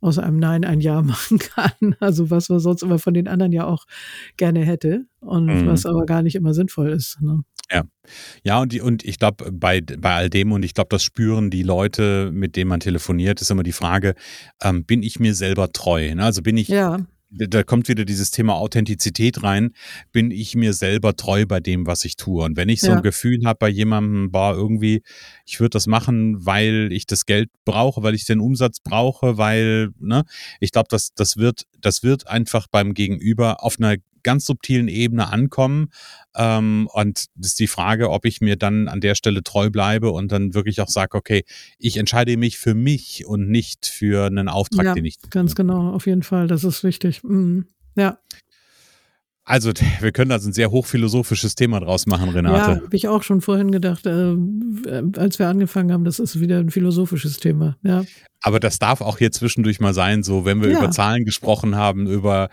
aus 0.01 0.19
einem 0.19 0.38
Nein 0.38 0.65
ein 0.65 0.81
Ja 0.81 1.01
machen 1.03 1.39
kann. 1.39 1.96
Also 2.00 2.29
was 2.29 2.50
man 2.50 2.60
sonst 2.60 2.84
immer 2.84 3.00
von 3.00 3.13
den 3.13 3.27
anderen 3.27 3.51
ja 3.51 3.65
auch 3.65 3.86
gerne 4.38 4.62
hätte 4.62 5.05
und 5.19 5.46
mhm. 5.46 5.67
was 5.67 5.86
aber 5.86 6.05
gar 6.05 6.22
nicht 6.22 6.36
immer 6.36 6.53
sinnvoll 6.53 6.91
ist. 6.91 7.22
Ne? 7.22 7.43
Ja. 7.72 7.84
Ja, 8.43 8.62
und, 8.62 8.72
die, 8.72 8.81
und 8.81 9.03
ich 9.03 9.19
glaube, 9.19 9.51
bei, 9.51 9.81
bei 9.81 10.15
all 10.15 10.29
dem, 10.29 10.51
und 10.51 10.63
ich 10.63 10.74
glaube, 10.74 10.88
das 10.89 11.03
spüren 11.03 11.50
die 11.50 11.63
Leute, 11.63 12.31
mit 12.31 12.55
denen 12.55 12.69
man 12.69 12.79
telefoniert, 12.79 13.41
ist 13.41 13.51
immer 13.51 13.63
die 13.63 13.74
Frage, 13.74 14.15
ähm, 14.63 14.86
bin 14.86 15.03
ich 15.03 15.19
mir 15.19 15.36
selber 15.36 15.72
treu? 15.74 16.15
Ne? 16.15 16.24
Also 16.24 16.41
bin 16.41 16.55
ich, 16.55 16.69
ja 16.69 17.00
da 17.29 17.63
kommt 17.63 17.88
wieder 17.88 18.05
dieses 18.05 18.31
Thema 18.31 18.55
Authentizität 18.55 19.43
rein. 19.43 19.74
Bin 20.12 20.31
ich 20.31 20.55
mir 20.55 20.74
selber 20.74 21.15
treu 21.15 21.46
bei 21.46 21.60
dem, 21.60 21.86
was 21.86 22.05
ich 22.05 22.15
tue? 22.15 22.43
Und 22.43 22.57
wenn 22.57 22.69
ich 22.69 22.81
so 22.81 22.88
ja. 22.88 22.98
ein 22.98 23.03
Gefühl 23.03 23.46
habe 23.46 23.57
bei 23.60 23.69
jemandem, 23.69 24.31
boah, 24.31 24.53
irgendwie, 24.53 25.03
ich 25.46 25.60
würde 25.60 25.72
das 25.72 25.88
machen, 25.88 26.46
weil 26.46 26.89
ich 26.91 27.05
das 27.05 27.25
Geld 27.25 27.50
brauche, 27.65 28.03
weil 28.03 28.15
ich 28.15 28.25
den 28.25 28.39
Umsatz 28.39 28.79
brauche, 28.79 29.38
weil, 29.38 29.89
ne, 30.00 30.24
ich 30.60 30.72
glaube, 30.72 30.88
das, 30.89 31.13
das 31.15 31.38
wird, 31.38 31.63
das 31.81 32.03
wird 32.03 32.27
einfach 32.27 32.67
beim 32.67 32.93
Gegenüber 32.93 33.63
auf 33.63 33.77
einer 33.77 33.98
ganz 34.24 34.46
subtilen 34.46 34.88
Ebene 34.88 35.31
ankommen. 35.31 35.89
Ähm, 36.38 36.88
und 36.94 37.25
das 37.36 37.48
ist 37.50 37.60
die 37.60 37.67
Frage, 37.67 38.12
ob 38.12 38.25
ich 38.25 38.41
mir 38.41 38.56
dann 38.56 38.88
an 38.88 39.01
der 39.01 39.15
Stelle 39.15 39.44
treu 39.44 39.70
bleibe 39.70 40.12
und 40.12 40.32
dann 40.32 40.53
wirklich 40.53 40.79
auch 40.82 40.88
sage, 40.88 41.17
okay, 41.17 41.44
ich 41.79 41.98
entscheide 41.98 42.38
mich 42.38 42.60
für 42.60 42.75
mich 42.75 43.25
und 43.25 43.50
nicht 43.50 43.88
für 43.88 44.27
einen 44.27 44.48
Auftrag, 44.48 44.86
ja, 44.86 44.94
den 44.94 45.06
ich. 45.06 45.17
Ganz 45.32 45.56
genau, 45.56 45.91
auf 45.91 46.06
jeden 46.06 46.24
Fall. 46.24 46.48
Das 46.48 46.63
ist 46.63 46.84
wichtig. 46.84 47.24
Mhm. 47.24 47.65
Ja. 47.96 48.20
Also, 49.50 49.72
wir 50.01 50.12
können 50.12 50.30
da 50.30 50.36
ein 50.36 50.51
sehr 50.51 50.72
hochphilosophisches 50.72 51.56
Thema 51.56 51.80
draus 51.80 52.06
machen, 52.06 52.27
Renate. 52.32 52.72
Ja, 52.72 52.82
habe 52.84 52.96
ich 52.98 53.08
auch 53.08 53.24
schon 53.24 53.39
vorhin 53.39 53.72
gedacht, 53.72 54.06
äh, 54.06 54.36
als 55.16 55.39
wir 55.39 55.48
angefangen 55.48 55.94
haben, 55.94 56.04
das 56.04 56.20
ist 56.20 56.42
wieder 56.42 56.60
ein 56.60 56.70
philosophisches 56.70 57.39
Thema. 57.39 57.77
Ja. 57.82 58.04
Aber 58.42 58.60
das 58.60 58.77
darf 58.77 59.01
auch 59.01 59.18
hier 59.18 59.32
zwischendurch 59.32 59.80
mal 59.80 59.94
sein, 59.94 60.22
so 60.22 60.46
wenn 60.46 60.62
wir 60.62 60.70
ja. 60.70 60.80
über 60.80 60.92
Zahlen 60.92 61.25
gesprochen 61.25 61.75
haben, 61.75 62.08
über 62.08 62.50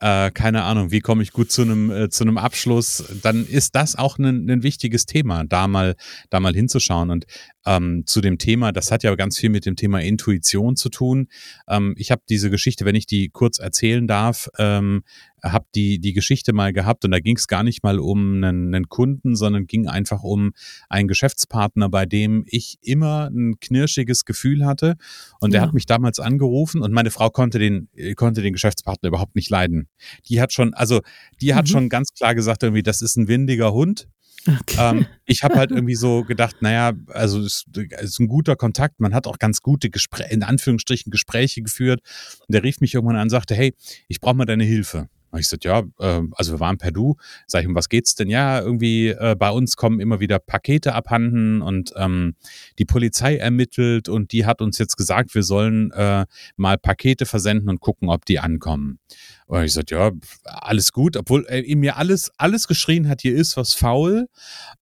äh, 0.00 0.30
keine 0.30 0.62
Ahnung, 0.62 0.90
wie 0.90 1.00
komme 1.00 1.22
ich 1.22 1.32
gut 1.32 1.50
zu 1.50 1.62
einem 1.62 1.90
äh, 1.90 2.08
zu 2.08 2.24
einem 2.24 2.38
Abschluss, 2.38 3.04
dann 3.22 3.46
ist 3.46 3.74
das 3.74 3.96
auch 3.96 4.18
ein, 4.18 4.48
ein 4.48 4.62
wichtiges 4.62 5.06
Thema, 5.06 5.44
da 5.44 5.66
mal 5.66 5.96
da 6.30 6.40
mal 6.40 6.54
hinzuschauen. 6.54 7.10
Und 7.10 7.24
ähm, 7.66 8.04
zu 8.06 8.20
dem 8.20 8.38
Thema, 8.38 8.70
das 8.70 8.92
hat 8.92 9.02
ja 9.02 9.14
ganz 9.16 9.38
viel 9.38 9.50
mit 9.50 9.66
dem 9.66 9.76
Thema 9.76 10.00
Intuition 10.00 10.76
zu 10.76 10.88
tun. 10.88 11.28
Ähm, 11.68 11.94
ich 11.98 12.10
habe 12.10 12.22
diese 12.28 12.50
Geschichte, 12.50 12.84
wenn 12.84 12.94
ich 12.94 13.06
die 13.06 13.30
kurz 13.30 13.58
erzählen 13.58 14.06
darf, 14.06 14.48
ähm, 14.58 15.02
habe 15.44 15.66
die 15.74 15.98
die 15.98 16.12
Geschichte 16.12 16.52
mal 16.52 16.72
gehabt 16.72 17.04
und 17.04 17.10
da 17.10 17.20
ging 17.20 17.36
es 17.36 17.46
gar 17.46 17.62
nicht 17.62 17.82
mal 17.82 17.98
um 17.98 18.36
einen, 18.42 18.74
einen 18.74 18.88
Kunden, 18.88 19.36
sondern 19.36 19.66
ging 19.66 19.86
einfach 19.86 20.22
um 20.22 20.52
einen 20.88 21.08
Geschäftspartner, 21.08 21.88
bei 21.88 22.06
dem 22.06 22.44
ich 22.46 22.78
immer 22.80 23.28
ein 23.28 23.60
knirschiges 23.60 24.24
Gefühl 24.24 24.64
hatte 24.64 24.96
und 25.40 25.52
der 25.52 25.60
hat 25.60 25.74
mich 25.74 25.86
damals 25.86 26.18
angerufen 26.18 26.82
und 26.82 26.92
meine 26.92 27.10
Frau 27.10 27.30
konnte 27.30 27.58
den, 27.58 27.88
konnte 28.16 28.42
den 28.42 28.52
Geschäftspartner 28.52 29.08
überhaupt 29.08 29.36
nicht 29.36 29.50
leiden. 29.50 29.88
Die 30.28 30.40
hat 30.40 30.52
schon, 30.52 30.74
also 30.74 31.00
die 31.40 31.54
hat 31.54 31.66
mhm. 31.66 31.70
schon 31.70 31.88
ganz 31.88 32.14
klar 32.14 32.34
gesagt, 32.34 32.62
irgendwie, 32.62 32.82
das 32.82 33.02
ist 33.02 33.16
ein 33.16 33.28
windiger 33.28 33.72
Hund. 33.72 34.08
Okay. 34.46 34.76
Ähm, 34.78 35.06
ich 35.24 35.42
habe 35.42 35.54
halt 35.54 35.70
irgendwie 35.70 35.94
so 35.94 36.22
gedacht, 36.28 36.56
naja, 36.60 36.92
also 37.08 37.40
es 37.40 37.64
ist 38.00 38.20
ein 38.20 38.28
guter 38.28 38.56
Kontakt, 38.56 39.00
man 39.00 39.14
hat 39.14 39.26
auch 39.26 39.38
ganz 39.38 39.60
gute 39.60 39.90
Gespräche, 39.90 40.30
in 40.30 40.42
Anführungsstrichen 40.42 41.10
Gespräche 41.10 41.62
geführt. 41.62 42.00
Und 42.40 42.52
der 42.54 42.62
rief 42.62 42.80
mich 42.80 42.94
irgendwann 42.94 43.16
an 43.16 43.22
und 43.22 43.30
sagte, 43.30 43.54
hey, 43.54 43.74
ich 44.08 44.20
brauche 44.20 44.34
mal 44.34 44.44
deine 44.44 44.64
Hilfe. 44.64 45.08
Und 45.34 45.40
ich 45.40 45.48
sagte, 45.48 45.66
ja, 45.66 45.82
äh, 45.98 46.22
also 46.36 46.52
wir 46.52 46.60
waren 46.60 46.78
per 46.78 46.92
Du. 46.92 47.16
Sag 47.48 47.62
ich, 47.62 47.66
um 47.66 47.74
was 47.74 47.88
geht's 47.88 48.14
denn? 48.14 48.30
Ja, 48.30 48.60
irgendwie 48.60 49.08
äh, 49.08 49.34
bei 49.36 49.50
uns 49.50 49.76
kommen 49.76 49.98
immer 49.98 50.20
wieder 50.20 50.38
Pakete 50.38 50.94
abhanden 50.94 51.60
und 51.60 51.92
ähm, 51.96 52.36
die 52.78 52.84
Polizei 52.84 53.36
ermittelt 53.36 54.08
und 54.08 54.30
die 54.30 54.46
hat 54.46 54.62
uns 54.62 54.78
jetzt 54.78 54.96
gesagt, 54.96 55.34
wir 55.34 55.42
sollen 55.42 55.90
äh, 55.90 56.26
mal 56.56 56.78
Pakete 56.78 57.26
versenden 57.26 57.68
und 57.68 57.80
gucken, 57.80 58.10
ob 58.10 58.24
die 58.26 58.38
ankommen. 58.38 59.00
Und 59.46 59.62
ich 59.62 59.74
sagte, 59.74 59.94
ja, 59.94 60.10
alles 60.44 60.92
gut, 60.92 61.16
obwohl 61.16 61.44
er 61.46 61.66
äh, 61.68 61.74
mir 61.74 61.96
alles, 61.96 62.32
alles 62.38 62.66
geschrien 62.66 63.08
hat, 63.08 63.20
hier 63.20 63.34
ist 63.34 63.56
was 63.56 63.74
faul. 63.74 64.26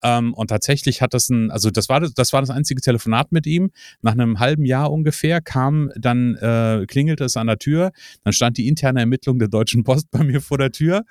Ähm, 0.04 0.34
und 0.34 0.48
tatsächlich 0.48 1.02
hat 1.02 1.14
das 1.14 1.30
ein, 1.30 1.50
also 1.50 1.72
das 1.72 1.90
war 1.90 2.00
das, 2.00 2.14
das 2.14 2.32
war 2.32 2.42
das 2.42 2.52
einzige 2.52 2.82
Telefonat 2.82 3.32
mit 3.32 3.48
ihm. 3.48 3.72
Nach 4.02 4.12
einem 4.12 4.40
halben 4.40 4.66
Jahr 4.66 4.92
ungefähr 4.92 5.42
kam 5.42 5.92
dann, 5.96 6.36
äh, 6.36 6.86
klingelte 6.88 7.26
es 7.26 7.38
an 7.38 7.48
der 7.48 7.58
Tür, 7.58 7.92
dann 8.24 8.34
stand 8.34 8.58
die 8.58 8.68
interne 8.68 9.00
Ermittlung 9.00 9.40
der 9.40 9.48
Deutschen 9.48 9.84
Post 9.84 10.10
bei 10.12 10.24
mir 10.24 10.42
vor 10.42 10.60
der 10.60 10.72
Tür 10.72 11.06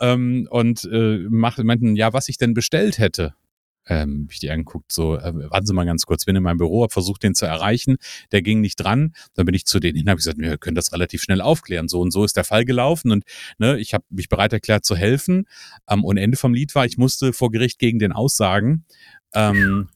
ähm, 0.00 0.46
und 0.50 0.84
äh, 0.84 1.26
meinten, 1.30 1.96
ja, 1.96 2.12
was 2.12 2.28
ich 2.28 2.36
denn 2.36 2.52
bestellt 2.52 2.98
hätte 2.98 3.34
ähm, 3.86 4.28
ich 4.30 4.38
die 4.38 4.50
angeguckt, 4.50 4.92
so, 4.92 5.16
äh, 5.16 5.32
warten 5.50 5.66
Sie 5.66 5.72
mal 5.72 5.86
ganz 5.86 6.06
kurz, 6.06 6.24
bin 6.24 6.36
in 6.36 6.42
meinem 6.42 6.58
Büro, 6.58 6.82
habe 6.82 6.92
versucht, 6.92 7.22
den 7.22 7.34
zu 7.34 7.46
erreichen, 7.46 7.96
der 8.32 8.42
ging 8.42 8.60
nicht 8.60 8.76
dran, 8.76 9.14
dann 9.34 9.46
bin 9.46 9.54
ich 9.54 9.66
zu 9.66 9.80
denen 9.80 9.96
hin, 9.96 10.08
habe 10.08 10.16
gesagt, 10.16 10.38
wir 10.38 10.58
können 10.58 10.74
das 10.74 10.92
relativ 10.92 11.22
schnell 11.22 11.40
aufklären, 11.40 11.88
so 11.88 12.00
und 12.00 12.10
so 12.10 12.24
ist 12.24 12.36
der 12.36 12.44
Fall 12.44 12.64
gelaufen 12.64 13.10
und 13.10 13.24
ne, 13.58 13.78
ich 13.78 13.94
habe 13.94 14.04
mich 14.10 14.28
bereit 14.28 14.52
erklärt 14.52 14.84
zu 14.84 14.96
helfen. 14.96 15.46
Ähm, 15.88 16.04
und 16.04 16.16
Ende 16.16 16.36
vom 16.36 16.54
Lied 16.54 16.74
war, 16.74 16.84
ich 16.86 16.98
musste 16.98 17.32
vor 17.32 17.50
Gericht 17.50 17.78
gegen 17.78 17.98
den 17.98 18.12
aussagen, 18.12 18.84
ähm, 19.34 19.88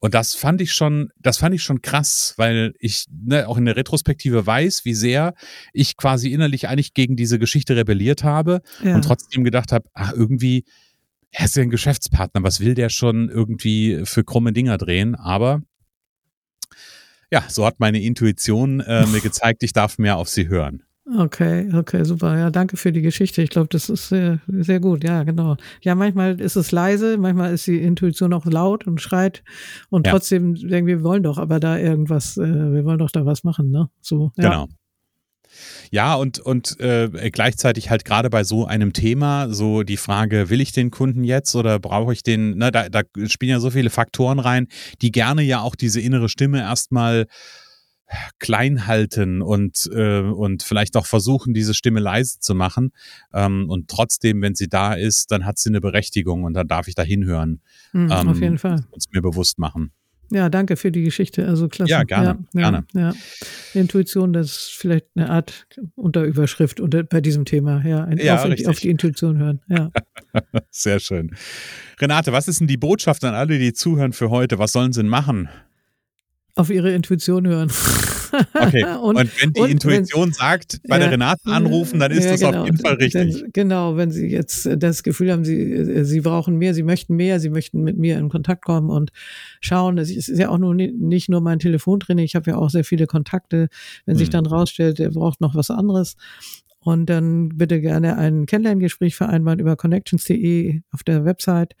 und 0.00 0.14
das 0.14 0.34
fand 0.34 0.60
ich 0.60 0.72
schon, 0.72 1.10
das 1.18 1.38
fand 1.38 1.54
ich 1.54 1.62
schon 1.62 1.82
krass, 1.82 2.34
weil 2.36 2.74
ich 2.78 3.06
ne, 3.10 3.48
auch 3.48 3.56
in 3.56 3.64
der 3.64 3.76
Retrospektive 3.76 4.46
weiß, 4.46 4.84
wie 4.84 4.94
sehr 4.94 5.34
ich 5.72 5.96
quasi 5.96 6.32
innerlich 6.32 6.68
eigentlich 6.68 6.94
gegen 6.94 7.16
diese 7.16 7.38
Geschichte 7.38 7.74
rebelliert 7.74 8.22
habe 8.22 8.62
ja. 8.84 8.94
und 8.94 9.02
trotzdem 9.02 9.42
gedacht 9.42 9.72
habe, 9.72 9.88
ach, 9.94 10.12
irgendwie, 10.12 10.64
er 11.30 11.44
ist 11.44 11.56
ja 11.56 11.62
ein 11.62 11.70
Geschäftspartner, 11.70 12.42
was 12.42 12.60
will 12.60 12.74
der 12.74 12.88
schon 12.88 13.28
irgendwie 13.28 14.00
für 14.04 14.24
krumme 14.24 14.52
Dinger 14.52 14.78
drehen? 14.78 15.14
Aber 15.14 15.62
ja, 17.30 17.44
so 17.48 17.66
hat 17.66 17.80
meine 17.80 18.00
Intuition 18.00 18.80
äh, 18.80 19.06
mir 19.06 19.20
gezeigt, 19.22 19.62
ich 19.62 19.72
darf 19.72 19.98
mehr 19.98 20.16
auf 20.16 20.28
sie 20.28 20.48
hören. 20.48 20.82
Okay, 21.16 21.70
okay, 21.74 22.04
super. 22.04 22.36
Ja, 22.36 22.50
danke 22.50 22.76
für 22.76 22.92
die 22.92 23.00
Geschichte. 23.00 23.40
Ich 23.40 23.48
glaube, 23.48 23.68
das 23.70 23.88
ist 23.88 24.08
sehr, 24.08 24.40
sehr 24.46 24.78
gut. 24.78 25.04
Ja, 25.04 25.22
genau. 25.22 25.56
Ja, 25.80 25.94
manchmal 25.94 26.38
ist 26.38 26.56
es 26.56 26.70
leise, 26.70 27.16
manchmal 27.16 27.54
ist 27.54 27.66
die 27.66 27.80
Intuition 27.80 28.34
auch 28.34 28.44
laut 28.44 28.86
und 28.86 29.00
schreit 29.00 29.42
und 29.88 30.06
ja. 30.06 30.12
trotzdem 30.12 30.54
denken 30.54 30.86
wir, 30.86 30.98
wir 30.98 31.04
wollen 31.04 31.22
doch 31.22 31.38
aber 31.38 31.60
da 31.60 31.78
irgendwas, 31.78 32.36
äh, 32.36 32.42
wir 32.42 32.84
wollen 32.84 32.98
doch 32.98 33.10
da 33.10 33.24
was 33.24 33.42
machen, 33.42 33.70
ne? 33.70 33.88
So. 34.02 34.32
Ja. 34.36 34.50
Genau. 34.50 34.68
Ja, 35.90 36.14
und, 36.14 36.38
und 36.38 36.78
äh, 36.80 37.30
gleichzeitig 37.30 37.90
halt 37.90 38.04
gerade 38.04 38.30
bei 38.30 38.44
so 38.44 38.66
einem 38.66 38.92
Thema, 38.92 39.48
so 39.52 39.82
die 39.82 39.96
Frage, 39.96 40.50
will 40.50 40.60
ich 40.60 40.72
den 40.72 40.90
Kunden 40.90 41.24
jetzt 41.24 41.54
oder 41.54 41.78
brauche 41.78 42.12
ich 42.12 42.22
den, 42.22 42.58
ne, 42.58 42.70
da, 42.70 42.88
da 42.88 43.02
spielen 43.26 43.50
ja 43.50 43.60
so 43.60 43.70
viele 43.70 43.90
Faktoren 43.90 44.38
rein, 44.38 44.68
die 45.02 45.12
gerne 45.12 45.42
ja 45.42 45.60
auch 45.60 45.74
diese 45.74 46.00
innere 46.00 46.28
Stimme 46.28 46.60
erstmal 46.60 47.26
klein 48.38 48.86
halten 48.86 49.42
und, 49.42 49.88
äh, 49.92 50.20
und 50.20 50.62
vielleicht 50.62 50.96
auch 50.96 51.06
versuchen, 51.06 51.54
diese 51.54 51.74
Stimme 51.74 52.00
leise 52.00 52.40
zu 52.40 52.54
machen. 52.54 52.90
Ähm, 53.32 53.68
und 53.68 53.88
trotzdem, 53.88 54.40
wenn 54.42 54.54
sie 54.54 54.68
da 54.68 54.94
ist, 54.94 55.30
dann 55.30 55.44
hat 55.44 55.58
sie 55.58 55.68
eine 55.68 55.80
Berechtigung 55.80 56.44
und 56.44 56.54
dann 56.54 56.68
darf 56.68 56.88
ich 56.88 56.94
da 56.94 57.02
hinhören. 57.02 57.60
Mhm, 57.92 58.10
ähm, 58.10 58.28
auf 58.28 58.40
jeden 58.40 58.58
Fall. 58.58 58.84
Und 58.90 58.96
es 58.96 59.10
mir 59.12 59.20
bewusst 59.20 59.58
machen. 59.58 59.92
Ja, 60.30 60.48
danke 60.50 60.76
für 60.76 60.92
die 60.92 61.02
Geschichte. 61.02 61.46
Also 61.46 61.68
klasse. 61.68 61.90
Ja, 61.90 62.02
gerne. 62.02 62.38
Ja, 62.52 62.60
gerne. 62.60 62.84
Ja, 62.94 63.14
Intuition, 63.74 64.32
das 64.32 64.46
ist 64.46 64.74
vielleicht 64.76 65.06
eine 65.14 65.30
Art 65.30 65.66
Unterüberschrift 65.96 66.80
unter, 66.80 67.02
bei 67.02 67.20
diesem 67.20 67.44
Thema. 67.44 67.82
Ja, 67.84 68.04
ein, 68.04 68.18
ja 68.18 68.42
auf, 68.42 68.66
auf, 68.66 68.80
die 68.80 68.90
Intuition 68.90 69.38
hören. 69.38 69.60
Ja. 69.68 69.90
Sehr 70.70 71.00
schön. 71.00 71.34
Renate, 72.00 72.32
was 72.32 72.48
ist 72.48 72.60
denn 72.60 72.66
die 72.66 72.76
Botschaft 72.76 73.24
an 73.24 73.34
alle, 73.34 73.58
die 73.58 73.72
zuhören 73.72 74.12
für 74.12 74.30
heute? 74.30 74.58
Was 74.58 74.72
sollen 74.72 74.92
sie 74.92 75.00
denn 75.00 75.08
machen? 75.08 75.48
Auf 76.54 76.70
ihre 76.70 76.92
Intuition 76.92 77.46
hören. 77.46 77.70
Okay. 78.54 78.84
und, 79.02 79.16
und, 79.16 79.42
wenn 79.42 79.52
die 79.52 79.60
und 79.60 79.70
Intuition 79.70 80.28
wenn, 80.28 80.32
sagt, 80.32 80.80
bei 80.88 80.96
ja, 80.96 81.04
der 81.04 81.12
Renate 81.12 81.46
anrufen, 81.46 82.00
dann 82.00 82.10
ist 82.10 82.24
ja, 82.24 82.30
das 82.32 82.40
genau, 82.40 82.60
auf 82.60 82.66
jeden 82.66 82.78
Fall 82.78 82.94
richtig. 82.94 83.42
Wenn, 83.42 83.52
genau, 83.52 83.96
wenn 83.96 84.10
Sie 84.10 84.26
jetzt 84.26 84.68
das 84.76 85.02
Gefühl 85.02 85.32
haben, 85.32 85.44
Sie, 85.44 85.56
äh, 85.56 86.04
Sie 86.04 86.20
brauchen 86.20 86.56
mehr, 86.56 86.74
Sie 86.74 86.82
möchten 86.82 87.16
mehr, 87.16 87.40
Sie 87.40 87.50
möchten 87.50 87.82
mit 87.82 87.98
mir 87.98 88.18
in 88.18 88.28
Kontakt 88.28 88.64
kommen 88.64 88.90
und 88.90 89.10
schauen. 89.60 89.98
Es 89.98 90.10
ist 90.10 90.28
ja 90.28 90.48
auch 90.48 90.58
nur 90.58 90.74
nicht 90.74 91.28
nur 91.28 91.40
mein 91.40 91.58
Telefontraining, 91.58 92.24
ich 92.24 92.34
habe 92.34 92.50
ja 92.50 92.56
auch 92.56 92.70
sehr 92.70 92.84
viele 92.84 93.06
Kontakte. 93.06 93.68
Wenn 94.06 94.16
sich 94.16 94.28
hm. 94.28 94.32
dann 94.32 94.46
rausstellt, 94.46 95.00
er 95.00 95.10
braucht 95.10 95.40
noch 95.40 95.54
was 95.54 95.70
anderes, 95.70 96.16
und 96.88 97.04
dann 97.10 97.50
bitte 97.50 97.82
gerne 97.82 98.16
ein 98.16 98.46
Kennenlerngespräch 98.46 99.14
vereinbaren 99.14 99.58
über 99.58 99.76
connections.de 99.76 100.80
auf 100.90 101.02
der 101.02 101.26
Website 101.26 101.76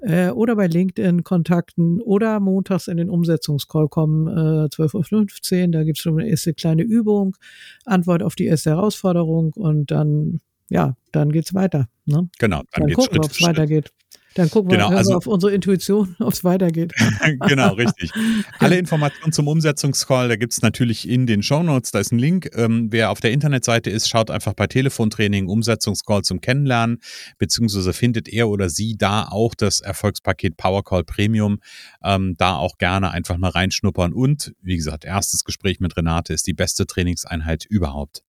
äh, 0.00 0.30
oder 0.30 0.56
bei 0.56 0.66
LinkedIn 0.66 1.22
kontakten 1.22 2.00
oder 2.00 2.40
montags 2.40 2.88
in 2.88 2.96
den 2.96 3.08
Umsetzungscall 3.08 3.86
kommen, 3.88 4.26
äh, 4.26 4.66
12.15 4.66 5.62
Uhr. 5.62 5.68
Da 5.68 5.84
gibt 5.84 5.98
es 5.98 6.02
schon 6.02 6.18
eine 6.18 6.28
erste 6.28 6.54
kleine 6.54 6.82
Übung, 6.82 7.36
Antwort 7.84 8.24
auf 8.24 8.34
die 8.34 8.46
erste 8.46 8.70
Herausforderung 8.70 9.52
und 9.52 9.92
dann, 9.92 10.40
ja, 10.68 10.96
dann 11.12 11.30
geht's 11.30 11.54
weiter. 11.54 11.88
Ne? 12.06 12.28
Genau, 12.40 12.56
dann, 12.56 12.66
dann 12.72 12.86
geht's 12.88 12.96
gucken, 12.98 13.18
ob 13.20 13.30
es 13.30 13.40
weitergeht. 13.40 13.92
Dann 14.38 14.50
gucken 14.50 14.70
wir, 14.70 14.78
genau, 14.78 14.90
also, 14.90 15.16
auf 15.16 15.26
unsere 15.26 15.52
Intuition, 15.52 16.14
ob 16.20 16.32
es 16.32 16.44
weitergeht. 16.44 16.92
genau, 17.48 17.74
richtig. 17.74 18.12
Alle 18.60 18.78
Informationen 18.78 19.32
zum 19.32 19.48
Umsetzungscall, 19.48 20.28
da 20.28 20.36
gibt 20.36 20.52
es 20.52 20.62
natürlich 20.62 21.08
in 21.08 21.26
den 21.26 21.42
Shownotes, 21.42 21.90
da 21.90 21.98
ist 21.98 22.12
ein 22.12 22.20
Link. 22.20 22.48
Ähm, 22.54 22.86
wer 22.92 23.10
auf 23.10 23.18
der 23.18 23.32
Internetseite 23.32 23.90
ist, 23.90 24.08
schaut 24.08 24.30
einfach 24.30 24.54
bei 24.54 24.68
Telefontraining 24.68 25.48
Umsetzungscall 25.48 26.22
zum 26.22 26.40
Kennenlernen, 26.40 27.00
beziehungsweise 27.38 27.92
findet 27.92 28.28
er 28.28 28.48
oder 28.48 28.68
sie 28.68 28.96
da 28.96 29.24
auch 29.24 29.56
das 29.56 29.80
Erfolgspaket 29.80 30.56
Powercall 30.56 31.02
Premium. 31.02 31.58
Ähm, 32.04 32.36
da 32.38 32.54
auch 32.54 32.78
gerne 32.78 33.10
einfach 33.10 33.38
mal 33.38 33.50
reinschnuppern. 33.50 34.12
Und 34.12 34.54
wie 34.62 34.76
gesagt, 34.76 35.04
erstes 35.04 35.42
Gespräch 35.42 35.80
mit 35.80 35.96
Renate 35.96 36.32
ist 36.32 36.46
die 36.46 36.54
beste 36.54 36.86
Trainingseinheit 36.86 37.64
überhaupt. 37.64 38.22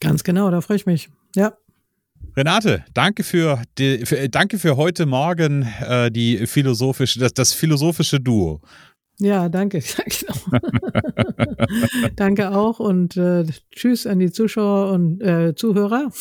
Ganz 0.00 0.24
genau, 0.24 0.50
da 0.50 0.60
freue 0.60 0.76
ich 0.76 0.86
mich. 0.86 1.08
Ja. 1.36 1.56
Renate, 2.38 2.84
danke 2.94 3.24
für, 3.24 3.60
die, 3.78 4.06
für, 4.06 4.16
äh, 4.16 4.28
danke 4.28 4.60
für 4.60 4.76
heute 4.76 5.06
Morgen 5.06 5.66
äh, 5.80 6.08
die 6.08 6.46
philosophische, 6.46 7.18
das, 7.18 7.34
das 7.34 7.52
philosophische 7.52 8.20
Duo. 8.20 8.60
Ja, 9.18 9.48
danke. 9.48 9.82
Ja, 9.98 10.04
genau. 10.04 11.66
danke 12.16 12.52
auch 12.54 12.78
und 12.78 13.16
äh, 13.16 13.44
tschüss 13.74 14.06
an 14.06 14.20
die 14.20 14.30
Zuschauer 14.30 14.92
und 14.92 15.20
äh, 15.20 15.56
Zuhörer. 15.56 16.12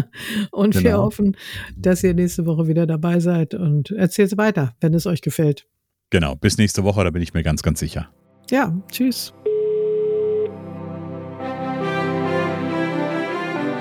und 0.50 0.72
genau. 0.72 0.84
wir 0.84 0.96
hoffen, 0.96 1.36
dass 1.76 2.02
ihr 2.02 2.14
nächste 2.14 2.46
Woche 2.46 2.68
wieder 2.68 2.86
dabei 2.86 3.20
seid 3.20 3.52
und 3.52 3.90
erzählt 3.90 4.38
weiter, 4.38 4.74
wenn 4.80 4.94
es 4.94 5.06
euch 5.06 5.20
gefällt. 5.20 5.66
Genau, 6.08 6.36
bis 6.36 6.56
nächste 6.56 6.84
Woche, 6.84 7.04
da 7.04 7.10
bin 7.10 7.20
ich 7.20 7.34
mir 7.34 7.42
ganz, 7.42 7.62
ganz 7.62 7.80
sicher. 7.80 8.08
Ja, 8.50 8.74
tschüss. 8.90 9.34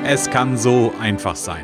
Es 0.03 0.29
kann 0.29 0.57
so 0.57 0.91
einfach 0.99 1.37
sein. 1.37 1.63